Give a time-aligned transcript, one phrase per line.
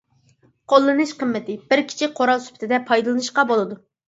[0.73, 3.83] قوللىنىش قىممىتى: بىر كىچىك قورال سۈپىتىدە پايدىلىنىشقا بولىدۇ.